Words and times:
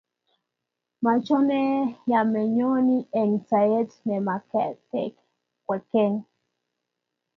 Machome 1.03 1.63
ya 2.11 2.21
menyoni 2.31 2.97
eng' 3.19 3.41
sait 3.49 3.89
ne 4.05 4.17
mekat 4.27 4.75
kwekeny 5.65 6.15